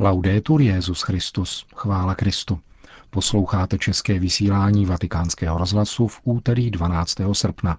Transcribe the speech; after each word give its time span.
Laudetur 0.00 0.60
Jezus 0.60 1.02
Christus, 1.02 1.66
chvála 1.74 2.14
Kristu. 2.14 2.58
Posloucháte 3.10 3.78
české 3.78 4.18
vysílání 4.18 4.86
Vatikánského 4.86 5.58
rozhlasu 5.58 6.08
v 6.08 6.20
úterý 6.24 6.70
12. 6.70 7.14
srpna. 7.32 7.78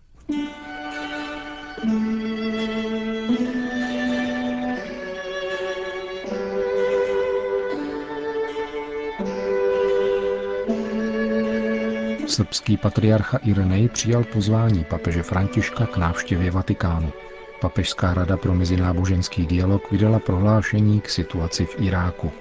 Srbský 12.28 12.78
patriarcha 12.78 13.38
Irenej 13.38 13.90
přijal 13.90 14.24
pozvání 14.24 14.84
papeže 14.84 15.24
Františka 15.24 15.86
k 15.86 15.98
návštěvě 15.98 16.52
Vatikánu. 16.52 17.12
Papežská 17.60 18.14
rada 18.14 18.38
pro 18.38 18.56
mezináboženský 18.56 19.46
dialog 19.46 19.92
vydala 19.92 20.20
prohlášení 20.20 21.02
k 21.02 21.10
situaci 21.10 21.66
v 21.66 21.76
Iráku. 21.82 22.32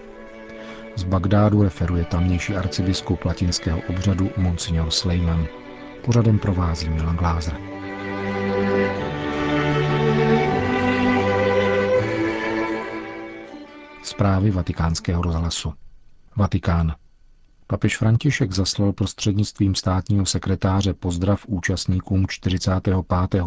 Z 0.96 1.02
Bagdádu 1.02 1.62
referuje 1.62 2.04
tamnější 2.04 2.54
arcibiskup 2.54 3.24
latinského 3.24 3.80
obřadu 3.88 4.30
Monsignor 4.36 4.90
Sleiman. 4.90 5.46
Pořadem 6.04 6.38
provází 6.38 6.88
Milan 6.88 7.16
Glázer. 7.16 7.54
Zprávy 14.02 14.50
vatikánského 14.50 15.22
rozhlasu. 15.22 15.72
Vatikán. 16.36 16.94
Papež 17.70 17.96
František 17.96 18.52
zaslal 18.52 18.92
prostřednictvím 18.92 19.74
státního 19.74 20.26
sekretáře 20.26 20.94
pozdrav 20.94 21.44
účastníkům 21.46 22.26
45. 22.28 22.96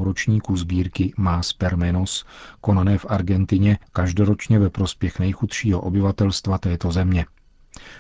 ročníku 0.02 0.58
sbírky 0.58 1.14
Más 1.18 1.54
per 1.54 1.78
Menos, 1.78 2.26
konané 2.62 2.98
v 2.98 3.06
Argentině 3.10 3.78
každoročně 3.92 4.60
ve 4.60 4.70
prospěch 4.70 5.20
nejchudšího 5.20 5.82
obyvatelstva 5.82 6.58
této 6.58 6.92
země. 6.92 7.26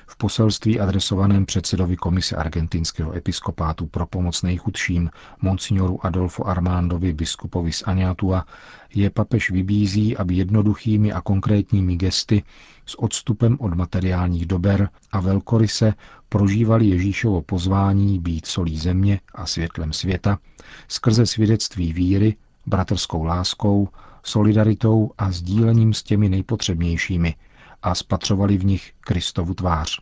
V 0.08 0.18
poselství 0.18 0.80
adresovaném 0.80 1.46
předsedovi 1.46 1.96
komise 1.96 2.36
argentinského 2.36 3.14
episkopátu 3.16 3.86
pro 3.86 4.06
pomoc 4.06 4.42
nejchudším, 4.42 5.10
monsignoru 5.42 6.06
Adolfo 6.06 6.48
Armandovi, 6.48 7.14
biskupovi 7.14 7.72
z 7.72 7.84
Aniatua, 7.86 8.46
je 8.94 9.10
papež 9.10 9.52
vybízí, 9.52 10.18
aby 10.18 10.36
jednoduchými 10.36 11.12
a 11.12 11.22
konkrétními 11.22 11.96
gesty 11.96 12.44
s 12.86 13.00
odstupem 13.00 13.58
od 13.60 13.74
materiálních 13.74 14.46
dober 14.46 14.90
a 15.12 15.20
velkoryse 15.20 15.94
prožívali 16.30 16.86
Ježíšovo 16.86 17.42
pozvání 17.42 18.20
být 18.20 18.46
solí 18.46 18.78
země 18.78 19.20
a 19.36 19.46
světlem 19.46 19.94
světa 19.94 20.40
skrze 20.88 21.26
svědectví 21.26 21.94
víry, 21.94 22.36
bratrskou 22.66 23.24
láskou, 23.24 23.90
solidaritou 24.24 25.12
a 25.18 25.32
sdílením 25.32 25.94
s 25.94 26.04
těmi 26.04 26.30
nejpotřebnějšími 26.30 27.36
a 27.82 27.96
spatřovali 27.96 28.58
v 28.58 28.66
nich 28.66 28.94
Kristovu 29.00 29.54
tvář. 29.54 30.00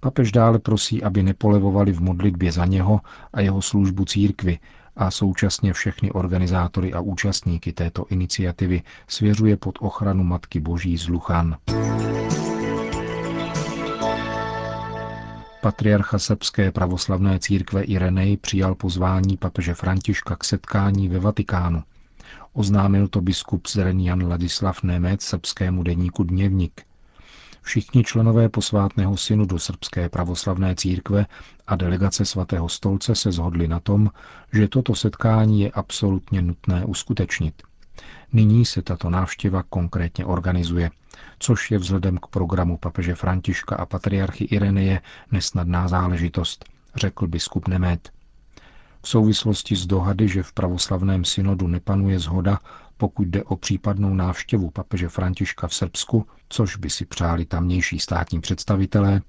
Papež 0.00 0.32
dále 0.32 0.58
prosí, 0.58 1.02
aby 1.02 1.22
nepolevovali 1.22 1.92
v 1.92 2.00
modlitbě 2.00 2.52
za 2.52 2.64
něho 2.64 3.00
a 3.32 3.40
jeho 3.40 3.62
službu 3.62 4.04
církvy 4.04 4.58
a 4.96 5.10
současně 5.10 5.72
všechny 5.72 6.12
organizátory 6.12 6.92
a 6.92 7.00
účastníky 7.00 7.72
této 7.72 8.06
iniciativy 8.10 8.82
svěřuje 9.08 9.56
pod 9.56 9.78
ochranu 9.80 10.24
Matky 10.24 10.60
Boží 10.60 10.98
z 10.98 11.08
Luchan. 11.08 11.56
Patriarcha 15.60 16.18
srbské 16.18 16.72
pravoslavné 16.72 17.38
církve 17.38 17.82
Irenej 17.82 18.36
přijal 18.36 18.74
pozvání 18.74 19.36
papeže 19.36 19.74
Františka 19.74 20.36
k 20.36 20.44
setkání 20.44 21.08
ve 21.08 21.18
Vatikánu. 21.18 21.82
Oznámil 22.56 23.08
to 23.08 23.20
biskup 23.20 23.68
Zren 23.68 24.00
Jan 24.00 24.28
Ladislav 24.28 24.82
Nemec 24.82 25.22
srbskému 25.22 25.82
deníku 25.82 26.24
Dněvnik. 26.24 26.80
Všichni 27.62 28.04
členové 28.04 28.48
posvátného 28.48 29.16
synodu 29.16 29.58
srbské 29.58 30.08
pravoslavné 30.08 30.74
církve 30.74 31.26
a 31.66 31.76
delegace 31.76 32.24
svatého 32.24 32.68
stolce 32.68 33.14
se 33.14 33.32
zhodli 33.32 33.68
na 33.68 33.80
tom, 33.80 34.10
že 34.52 34.68
toto 34.68 34.94
setkání 34.94 35.60
je 35.60 35.70
absolutně 35.70 36.42
nutné 36.42 36.84
uskutečnit. 36.84 37.62
Nyní 38.32 38.64
se 38.64 38.82
tato 38.82 39.10
návštěva 39.10 39.62
konkrétně 39.62 40.26
organizuje, 40.26 40.90
což 41.38 41.70
je 41.70 41.78
vzhledem 41.78 42.18
k 42.18 42.26
programu 42.26 42.76
papeže 42.76 43.14
Františka 43.14 43.76
a 43.76 43.86
patriarchy 43.86 44.44
Ireneje 44.44 45.00
nesnadná 45.30 45.88
záležitost, 45.88 46.64
řekl 46.96 47.26
biskup 47.26 47.68
Nemet. 47.68 48.13
V 49.04 49.08
souvislosti 49.08 49.76
s 49.76 49.86
dohady, 49.86 50.28
že 50.28 50.42
v 50.42 50.52
pravoslavném 50.52 51.24
synodu 51.24 51.68
nepanuje 51.68 52.18
zhoda, 52.18 52.58
pokud 52.96 53.28
jde 53.28 53.44
o 53.44 53.56
případnou 53.56 54.14
návštěvu 54.14 54.70
papeže 54.70 55.08
Františka 55.08 55.68
v 55.68 55.74
Srbsku, 55.74 56.26
což 56.48 56.76
by 56.76 56.90
si 56.90 57.04
přáli 57.04 57.44
tamnější 57.44 57.98
státní 57.98 58.40
představitelé, 58.40 59.20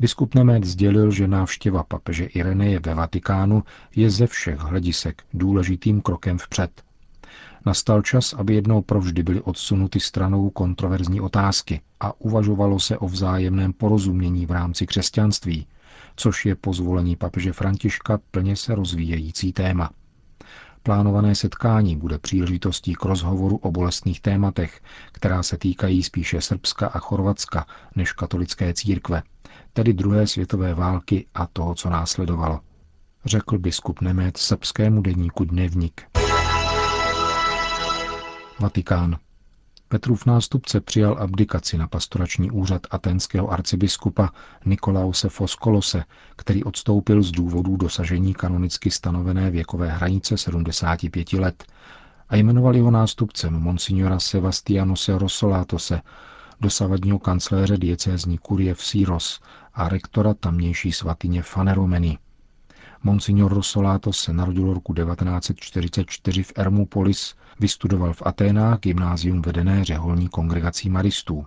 biskup 0.00 0.34
Nemet 0.34 0.64
sdělil, 0.64 1.10
že 1.10 1.28
návštěva 1.28 1.82
papeže 1.82 2.24
Ireneje 2.24 2.80
ve 2.80 2.94
Vatikánu 2.94 3.62
je 3.96 4.10
ze 4.10 4.26
všech 4.26 4.58
hledisek 4.58 5.22
důležitým 5.34 6.00
krokem 6.00 6.38
vpřed. 6.38 6.82
Nastal 7.66 8.02
čas, 8.02 8.32
aby 8.32 8.54
jednou 8.54 8.82
provždy 8.82 9.22
byly 9.22 9.40
odsunuty 9.40 10.00
stranou 10.00 10.50
kontroverzní 10.50 11.20
otázky 11.20 11.80
a 12.00 12.20
uvažovalo 12.20 12.80
se 12.80 12.98
o 12.98 13.08
vzájemném 13.08 13.72
porozumění 13.72 14.46
v 14.46 14.50
rámci 14.50 14.86
křesťanství, 14.86 15.66
což 16.16 16.46
je 16.46 16.54
pozvolení 16.54 17.16
papeže 17.16 17.52
Františka 17.52 18.18
plně 18.30 18.56
se 18.56 18.74
rozvíjející 18.74 19.52
téma. 19.52 19.90
Plánované 20.82 21.34
setkání 21.34 21.96
bude 21.96 22.18
příležitostí 22.18 22.94
k 22.94 23.04
rozhovoru 23.04 23.56
o 23.56 23.70
bolestných 23.70 24.20
tématech, 24.20 24.82
která 25.12 25.42
se 25.42 25.58
týkají 25.58 26.02
spíše 26.02 26.40
Srbska 26.40 26.86
a 26.86 26.98
Chorvatska 26.98 27.66
než 27.96 28.12
katolické 28.12 28.74
církve, 28.74 29.22
tedy 29.72 29.92
druhé 29.92 30.26
světové 30.26 30.74
války 30.74 31.26
a 31.34 31.46
toho, 31.46 31.74
co 31.74 31.90
následovalo, 31.90 32.60
řekl 33.24 33.58
biskup 33.58 34.00
Nemet 34.00 34.36
srbskému 34.36 35.02
deníku 35.02 35.44
Dnevník. 35.44 36.02
Vatikán. 38.60 39.16
Petrův 39.94 40.26
nástupce 40.26 40.80
přijal 40.80 41.16
abdikaci 41.20 41.78
na 41.78 41.88
pastorační 41.88 42.50
úřad 42.50 42.86
atenského 42.90 43.50
arcibiskupa 43.50 44.30
Nikolause 44.64 45.28
Foskolose, 45.28 46.04
který 46.36 46.64
odstoupil 46.64 47.22
z 47.22 47.30
důvodů 47.30 47.76
dosažení 47.76 48.34
kanonicky 48.34 48.90
stanovené 48.90 49.50
věkové 49.50 49.88
hranice 49.88 50.36
75 50.36 51.32
let 51.32 51.64
a 52.28 52.36
jmenoval 52.36 52.76
jeho 52.76 52.90
nástupcem 52.90 53.52
monsignora 53.54 54.20
Sebastianose 54.20 55.18
Rossolatose, 55.18 56.00
dosavadního 56.60 57.18
kancléře 57.18 57.76
diecézní 57.76 58.38
kurie 58.38 58.74
v 58.74 58.84
Síros 58.84 59.40
a 59.74 59.88
rektora 59.88 60.34
tamnější 60.34 60.92
svatyně 60.92 61.42
Faneromeny. 61.42 62.18
Monsignor 63.02 63.54
Rossolatos 63.54 64.18
se 64.18 64.32
narodil 64.32 64.74
roku 64.74 64.94
1944 64.94 66.42
v 66.42 66.52
Ermupolis, 66.56 67.34
vystudoval 67.60 68.12
v 68.12 68.22
Aténách 68.26 68.78
gymnázium 68.80 69.42
vedené 69.42 69.84
řeholní 69.84 70.28
kongregací 70.28 70.90
maristů. 70.90 71.46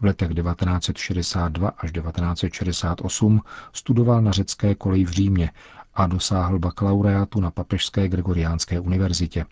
V 0.00 0.04
letech 0.04 0.28
1962 0.34 1.68
až 1.68 1.92
1968 1.92 3.40
studoval 3.72 4.22
na 4.22 4.32
řecké 4.32 4.74
koleji 4.74 5.04
v 5.04 5.10
Římě 5.10 5.50
a 5.94 6.06
dosáhl 6.06 6.58
bakalaureátu 6.58 7.40
na 7.40 7.50
Papežské 7.50 8.08
gregoriánské 8.08 8.80
univerzitě. 8.80 9.44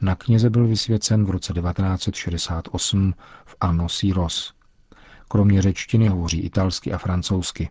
Na 0.00 0.14
kněze 0.14 0.50
byl 0.50 0.66
vysvěcen 0.66 1.24
v 1.24 1.30
roce 1.30 1.52
1968 1.52 3.14
v 3.44 3.56
Anno 3.60 3.88
Siros. 3.88 4.52
Kromě 5.28 5.62
řečtiny 5.62 6.08
hovoří 6.08 6.40
italsky 6.40 6.92
a 6.92 6.98
francouzsky. 6.98 7.68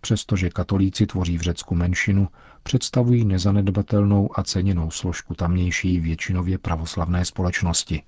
Přestože 0.00 0.50
katolíci 0.50 1.06
tvoří 1.06 1.38
v 1.38 1.42
Řecku 1.42 1.74
menšinu, 1.74 2.28
představují 2.62 3.24
nezanedbatelnou 3.24 4.30
a 4.38 4.42
ceněnou 4.42 4.90
složku 4.90 5.34
tamnější 5.34 6.00
většinově 6.00 6.58
pravoslavné 6.58 7.24
společnosti. 7.24 8.02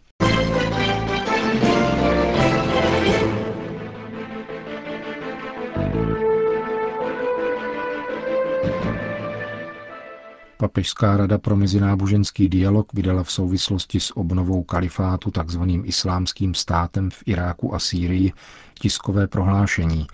Papežská 10.56 11.17
rada 11.17 11.38
pro 11.38 11.56
mezináboženský 11.56 12.49
dialog 12.49 12.93
vydala 12.93 13.23
v 13.23 13.32
souvislosti 13.32 14.00
s 14.00 14.17
obnovou 14.17 14.62
kalifátu 14.62 15.31
tzv. 15.31 15.62
islámským 15.84 16.55
státem 16.55 17.11
v 17.11 17.23
Iráku 17.26 17.75
a 17.75 17.78
Sýrii 17.78 18.32
tiskové 18.81 19.26
prohlášení, 19.26 20.06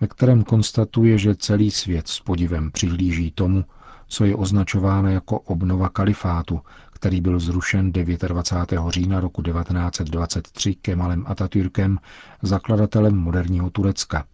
ve 0.00 0.06
kterém 0.06 0.44
konstatuje, 0.44 1.18
že 1.18 1.34
celý 1.34 1.70
svět 1.70 2.08
s 2.08 2.20
podivem 2.20 2.70
přihlíží 2.70 3.30
tomu, 3.30 3.64
co 4.08 4.24
je 4.24 4.36
označováno 4.36 5.08
jako 5.10 5.38
obnova 5.40 5.88
kalifátu, 5.88 6.60
který 6.92 7.20
byl 7.20 7.38
zrušen 7.38 7.92
29. 7.92 8.82
října 8.88 9.20
roku 9.20 9.42
1923 9.42 10.74
Kemalem 10.74 11.24
Atatürkem, 11.26 11.98
zakladatelem 12.42 13.16
moderního 13.16 13.70
Turecka. 13.70 14.24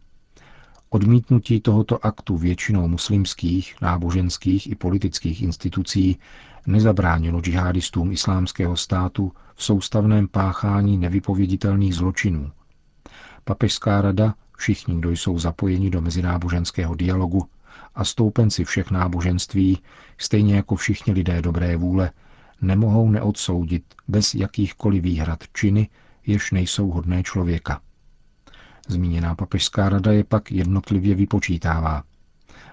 Odmítnutí 0.90 1.60
tohoto 1.60 2.06
aktu 2.06 2.36
většinou 2.36 2.88
muslimských, 2.88 3.76
náboženských 3.82 4.70
i 4.70 4.74
politických 4.74 5.42
institucí 5.42 6.18
nezabránilo 6.66 7.40
džihadistům 7.40 8.12
islámského 8.12 8.76
státu 8.76 9.32
v 9.54 9.64
soustavném 9.64 10.28
páchání 10.28 10.98
nevypověditelných 10.98 11.94
zločinů– 11.94 12.50
Papežská 13.46 14.00
rada, 14.00 14.34
všichni, 14.56 14.98
kdo 14.98 15.10
jsou 15.10 15.38
zapojeni 15.38 15.90
do 15.90 16.00
mezináboženského 16.00 16.94
dialogu 16.94 17.48
a 17.94 18.04
stoupenci 18.04 18.64
všech 18.64 18.90
náboženství, 18.90 19.78
stejně 20.18 20.54
jako 20.56 20.76
všichni 20.76 21.12
lidé 21.12 21.42
dobré 21.42 21.76
vůle, 21.76 22.10
nemohou 22.62 23.10
neodsoudit 23.10 23.84
bez 24.08 24.34
jakýchkoliv 24.34 25.02
výhrad 25.02 25.38
činy, 25.52 25.88
jež 26.26 26.50
nejsou 26.52 26.90
hodné 26.90 27.22
člověka. 27.22 27.80
Zmíněná 28.88 29.34
papežská 29.34 29.88
rada 29.88 30.12
je 30.12 30.24
pak 30.24 30.52
jednotlivě 30.52 31.14
vypočítává. 31.14 32.02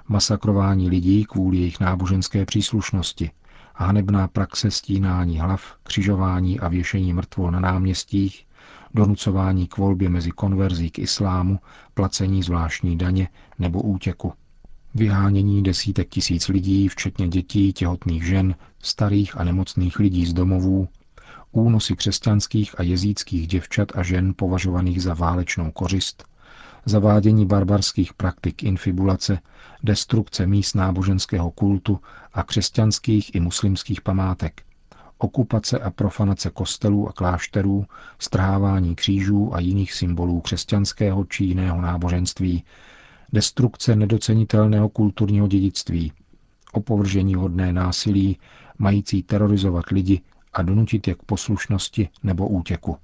Masakrování 0.07 0.89
lidí 0.89 1.25
kvůli 1.25 1.57
jejich 1.57 1.79
náboženské 1.79 2.45
příslušnosti, 2.45 3.31
hanebná 3.75 4.27
praxe 4.27 4.71
stínání 4.71 5.39
hlav, 5.39 5.75
křižování 5.83 6.59
a 6.59 6.67
věšení 6.67 7.13
mrtvol 7.13 7.51
na 7.51 7.59
náměstích, 7.59 8.45
donucování 8.93 9.67
k 9.67 9.77
volbě 9.77 10.09
mezi 10.09 10.31
konverzí 10.31 10.89
k 10.89 10.99
islámu, 10.99 11.59
placení 11.93 12.43
zvláštní 12.43 12.97
daně 12.97 13.29
nebo 13.59 13.81
útěku. 13.81 14.33
Vyhánění 14.95 15.63
desítek 15.63 16.09
tisíc 16.09 16.47
lidí, 16.47 16.87
včetně 16.87 17.27
dětí, 17.27 17.73
těhotných 17.73 18.25
žen, 18.25 18.55
starých 18.79 19.37
a 19.37 19.43
nemocných 19.43 19.99
lidí 19.99 20.25
z 20.25 20.33
domovů, 20.33 20.87
únosy 21.51 21.95
křesťanských 21.95 22.79
a 22.79 22.83
jezíckých 22.83 23.47
děvčat 23.47 23.87
a 23.95 24.03
žen 24.03 24.33
považovaných 24.35 25.03
za 25.03 25.13
válečnou 25.13 25.71
kořist, 25.71 26.25
zavádění 26.85 27.45
barbarských 27.45 28.13
praktik 28.13 28.63
infibulace, 28.63 29.39
destrukce 29.83 30.47
míst 30.47 30.73
náboženského 30.75 31.51
kultu 31.51 31.99
a 32.33 32.43
křesťanských 32.43 33.35
i 33.35 33.39
muslimských 33.39 34.01
památek, 34.01 34.61
okupace 35.17 35.79
a 35.79 35.91
profanace 35.91 36.49
kostelů 36.49 37.09
a 37.09 37.11
klášterů, 37.11 37.85
strhávání 38.19 38.95
křížů 38.95 39.55
a 39.55 39.59
jiných 39.59 39.93
symbolů 39.93 40.41
křesťanského 40.41 41.25
či 41.25 41.43
jiného 41.43 41.81
náboženství, 41.81 42.63
destrukce 43.33 43.95
nedocenitelného 43.95 44.89
kulturního 44.89 45.47
dědictví, 45.47 46.11
opovržení 46.71 47.35
hodné 47.35 47.73
násilí, 47.73 48.37
mající 48.77 49.23
terorizovat 49.23 49.85
lidi 49.91 50.21
a 50.53 50.61
donutit 50.61 51.07
je 51.07 51.15
k 51.15 51.23
poslušnosti 51.23 52.09
nebo 52.23 52.47
útěku. 52.47 52.97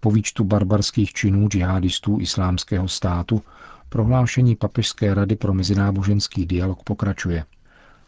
Po 0.00 0.10
výčtu 0.10 0.44
barbarských 0.44 1.12
činů 1.12 1.48
džihadistů 1.48 2.20
islámského 2.20 2.88
státu 2.88 3.42
prohlášení 3.88 4.56
Papežské 4.56 5.14
rady 5.14 5.36
pro 5.36 5.54
mezináboženský 5.54 6.46
dialog 6.46 6.82
pokračuje. 6.82 7.44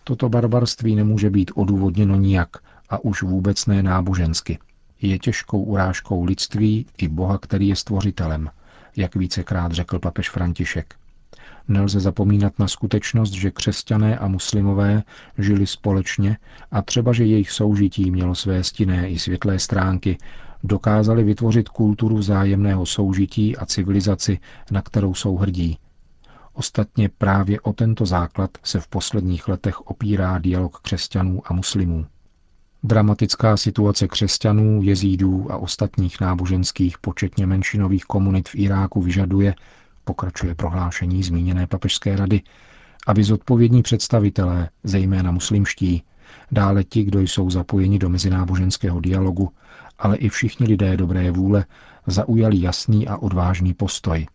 Toto 0.04 0.28
barbarství 0.28 0.94
nemůže 0.96 1.30
být 1.30 1.50
odůvodněno 1.54 2.16
nijak 2.16 2.56
a 2.90 3.04
už 3.04 3.22
vůbec 3.22 3.66
ne 3.66 3.82
nábožensky. 3.82 4.58
Je 5.02 5.18
těžkou 5.18 5.62
urážkou 5.62 6.24
lidství 6.24 6.86
i 6.98 7.08
Boha, 7.08 7.38
který 7.38 7.68
je 7.68 7.76
stvořitelem, 7.76 8.50
jak 8.96 9.14
vícekrát 9.16 9.72
řekl 9.72 9.98
papež 9.98 10.30
František. 10.30 10.94
Nelze 11.68 12.00
zapomínat 12.00 12.58
na 12.58 12.68
skutečnost, 12.68 13.30
že 13.32 13.50
křesťané 13.50 14.18
a 14.18 14.28
muslimové 14.28 15.02
žili 15.38 15.66
společně 15.66 16.38
a 16.70 16.82
třeba, 16.82 17.12
že 17.12 17.24
jejich 17.24 17.50
soužití 17.50 18.10
mělo 18.10 18.34
své 18.34 18.64
stinné 18.64 19.10
i 19.10 19.18
světlé 19.18 19.58
stránky, 19.58 20.18
dokázali 20.64 21.24
vytvořit 21.24 21.68
kulturu 21.68 22.16
vzájemného 22.16 22.86
soužití 22.86 23.56
a 23.56 23.66
civilizaci, 23.66 24.38
na 24.70 24.82
kterou 24.82 25.14
jsou 25.14 25.36
hrdí. 25.36 25.78
Ostatně 26.52 27.08
právě 27.08 27.60
o 27.60 27.72
tento 27.72 28.06
základ 28.06 28.50
se 28.62 28.80
v 28.80 28.88
posledních 28.88 29.48
letech 29.48 29.80
opírá 29.80 30.38
dialog 30.38 30.80
křesťanů 30.80 31.42
a 31.44 31.52
muslimů. 31.52 32.06
Dramatická 32.86 33.56
situace 33.56 34.08
křesťanů, 34.08 34.82
jezídů 34.82 35.52
a 35.52 35.56
ostatních 35.56 36.20
náboženských 36.20 36.98
početně 36.98 37.46
menšinových 37.46 38.04
komunit 38.04 38.48
v 38.48 38.54
Iráku 38.54 39.02
vyžaduje, 39.02 39.54
pokračuje 40.04 40.54
prohlášení 40.54 41.22
zmíněné 41.22 41.66
papežské 41.66 42.16
rady, 42.16 42.40
aby 43.06 43.24
zodpovědní 43.24 43.82
představitelé, 43.82 44.68
zejména 44.84 45.30
muslimští, 45.30 46.02
dále 46.52 46.84
ti, 46.84 47.04
kdo 47.04 47.20
jsou 47.20 47.50
zapojeni 47.50 47.98
do 47.98 48.08
mezináboženského 48.08 49.00
dialogu, 49.00 49.52
ale 49.98 50.16
i 50.16 50.28
všichni 50.28 50.66
lidé 50.66 50.96
dobré 50.96 51.30
vůle, 51.30 51.64
zaujali 52.06 52.60
jasný 52.60 53.08
a 53.08 53.16
odvážný 53.16 53.74
postoj. 53.74 54.26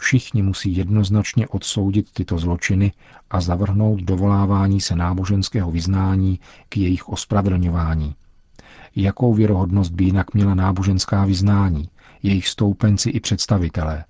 Všichni 0.00 0.42
musí 0.42 0.76
jednoznačně 0.76 1.48
odsoudit 1.48 2.10
tyto 2.12 2.38
zločiny 2.38 2.92
a 3.30 3.40
zavrhnout 3.40 4.00
dovolávání 4.00 4.80
se 4.80 4.96
náboženského 4.96 5.70
vyznání 5.70 6.40
k 6.68 6.76
jejich 6.76 7.08
ospravedlňování. 7.08 8.14
Jakou 8.96 9.34
věrohodnost 9.34 9.92
by 9.92 10.04
jinak 10.04 10.34
měla 10.34 10.54
náboženská 10.54 11.24
vyznání, 11.24 11.88
jejich 12.22 12.48
stoupenci 12.48 13.10
i 13.10 13.20
představitelé? 13.20 14.04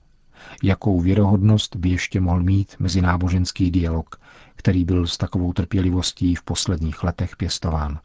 Jakou 0.62 1.00
věrohodnost 1.00 1.76
by 1.76 1.88
ještě 1.88 2.20
mohl 2.20 2.42
mít 2.42 2.76
mezináboženský 2.78 3.70
dialog, 3.70 4.20
který 4.56 4.84
byl 4.84 5.06
s 5.06 5.16
takovou 5.16 5.52
trpělivostí 5.52 6.34
v 6.34 6.42
posledních 6.42 7.04
letech 7.04 7.37
pěstován? 7.37 7.98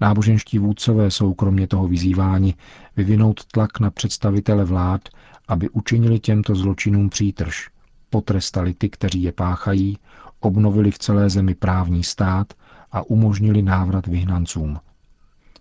Náboženští 0.00 0.58
vůdcové 0.58 1.10
jsou 1.10 1.34
kromě 1.34 1.66
toho 1.66 1.88
vyzýváni 1.88 2.54
vyvinout 2.96 3.44
tlak 3.44 3.80
na 3.80 3.90
představitele 3.90 4.64
vlád, 4.64 5.08
aby 5.50 5.68
učinili 5.68 6.18
těmto 6.18 6.54
zločinům 6.54 7.08
přítrž, 7.10 7.68
potrestali 8.10 8.74
ty, 8.74 8.88
kteří 8.88 9.22
je 9.22 9.32
páchají, 9.32 9.98
obnovili 10.40 10.90
v 10.90 10.98
celé 10.98 11.30
zemi 11.30 11.54
právní 11.54 12.04
stát 12.04 12.52
a 12.92 13.02
umožnili 13.02 13.62
návrat 13.62 14.06
vyhnancům. 14.06 14.78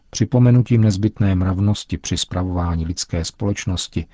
Připomenutím 0.10 0.82
nezbytné 0.82 1.36
mravnosti 1.36 1.98
při 1.98 2.18
spravování 2.18 2.86
lidské 2.86 3.26
společnosti 3.26 4.06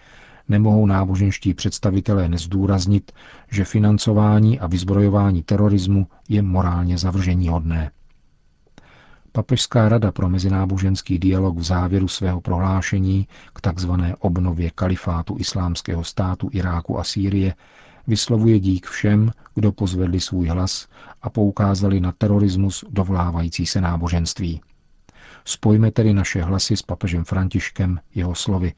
nemohou 0.50 0.86
náboženští 0.86 1.54
představitelé 1.54 2.30
nezdůraznit, 2.30 3.12
že 3.52 3.66
financování 3.66 4.60
a 4.60 4.68
vyzbrojování 4.68 5.44
terorismu 5.44 6.08
je 6.30 6.42
morálně 6.42 6.98
zavržení 6.98 7.48
hodné. 7.48 7.92
Papežská 9.36 9.90
rada 9.90 10.12
pro 10.12 10.30
mezináboženský 10.30 11.20
dialog 11.20 11.58
v 11.58 11.64
závěru 11.64 12.08
svého 12.08 12.42
prohlášení 12.42 13.28
k 13.54 13.62
tzv. 13.62 13.92
obnově 14.20 14.72
kalifátu 14.76 15.36
islámského 15.40 16.04
státu 16.04 16.50
Iráku 16.52 17.00
a 17.00 17.04
Sýrie 17.04 17.56
vyslovuje 18.08 18.60
dík 18.60 18.86
všem, 18.86 19.32
kdo 19.56 19.72
pozvedli 19.72 20.20
svůj 20.20 20.48
hlas 20.48 20.88
a 21.22 21.30
poukázali 21.30 22.00
na 22.00 22.12
terorismus 22.12 22.86
dovlávající 22.90 23.66
se 23.66 23.82
náboženství. 23.82 24.62
Spojme 25.46 25.92
tedy 25.92 26.14
naše 26.14 26.42
hlasy 26.42 26.78
s 26.78 26.82
papežem 26.82 27.24
Františkem 27.24 28.00
jeho 28.16 28.36
slovy. 28.36 28.74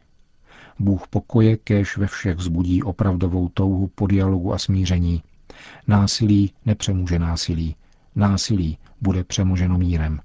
Bůh 0.80 1.08
pokoje 1.08 1.58
kéž 1.58 1.98
ve 1.98 2.08
všech 2.08 2.38
vzbudí 2.38 2.84
opravdovou 2.84 3.50
touhu 3.50 3.88
po 3.96 4.08
dialogu 4.08 4.54
a 4.54 4.58
smíření. 4.58 5.24
Násilí 5.88 6.54
nepřemůže 6.66 7.20
násilí. 7.20 7.76
Násilí 8.16 8.78
bude 9.02 9.24
přemoženo 9.24 9.78
mírem. 9.78 10.20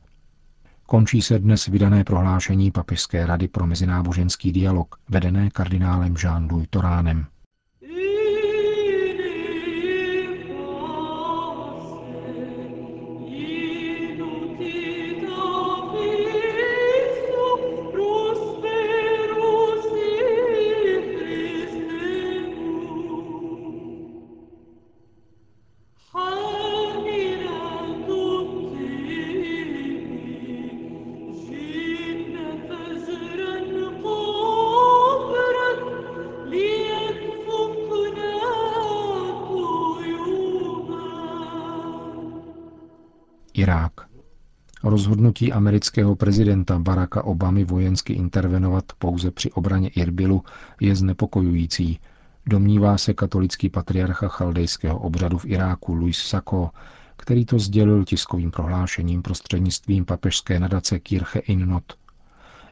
Končí 0.93 1.23
se 1.23 1.39
dnes 1.39 1.67
vydané 1.67 2.05
prohlášení 2.05 2.71
Papežské 2.71 3.27
rady 3.27 3.49
pro 3.49 3.67
mezináboženský 3.67 4.53
dialog, 4.53 4.95
vedené 5.09 5.51
kardinálem 5.51 6.15
Jean-Louis 6.15 6.67
Toránem. 6.71 7.27
Rozhodnutí 44.85 45.53
amerického 45.53 46.17
prezidenta 46.17 46.79
Baracka 46.79 47.25
Obamy 47.25 47.65
vojensky 47.65 48.13
intervenovat 48.13 48.85
pouze 48.99 49.31
při 49.31 49.53
obraně 49.53 49.89
Irbilu 49.89 50.45
je 50.81 50.97
znepokojující, 50.97 52.01
domnívá 52.47 52.99
se 52.99 53.15
katolický 53.15 53.69
patriarcha 53.69 54.29
chaldejského 54.29 54.99
obřadu 54.99 55.39
v 55.39 55.45
Iráku 55.45 55.95
Luis 55.95 56.19
Sako, 56.19 56.71
který 57.17 57.45
to 57.45 57.59
sdělil 57.59 58.05
tiskovým 58.05 58.51
prohlášením 58.51 59.23
prostřednictvím 59.23 60.05
papežské 60.05 60.61
nadace 60.61 60.99
Kirche 60.99 61.39
in 61.39 61.69
Not. 61.69 61.85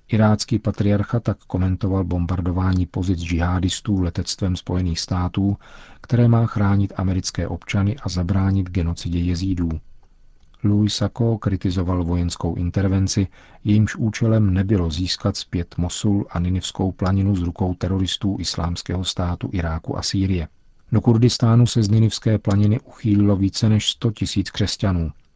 Irácký 0.08 0.58
patriarcha 0.58 1.20
tak 1.20 1.38
komentoval 1.38 2.04
bombardování 2.04 2.86
pozic 2.86 3.18
džihadistů 3.20 4.00
letectvem 4.00 4.56
Spojených 4.56 5.00
států, 5.00 5.56
které 6.00 6.28
má 6.28 6.46
chránit 6.46 6.92
americké 6.96 7.48
občany 7.48 7.96
a 7.96 8.08
zabránit 8.08 8.70
genocidě 8.70 9.18
jezídů. 9.18 9.70
Louis 10.64 10.94
Sako 10.94 11.38
kritizoval 11.38 12.04
vojenskou 12.04 12.54
intervenci, 12.54 13.26
jejímž 13.64 13.96
účelem 13.96 14.54
nebylo 14.54 14.90
získat 14.90 15.36
zpět 15.36 15.74
Mosul 15.78 16.26
a 16.30 16.38
Ninivskou 16.38 16.92
planinu 16.92 17.36
z 17.36 17.42
rukou 17.42 17.74
teroristů 17.74 18.36
islámského 18.40 19.04
státu 19.04 19.50
Iráku 19.52 19.98
a 19.98 20.02
Sýrie. 20.02 20.48
Do 20.92 21.00
Kurdistánu 21.00 21.66
se 21.66 21.82
z 21.82 21.90
Ninivské 21.90 22.38
planiny 22.38 22.80
uchýlilo 22.80 23.36
více 23.36 23.68
než 23.68 23.90
100 23.90 24.10
tisíc 24.10 24.50
křesťanů, 24.50 25.10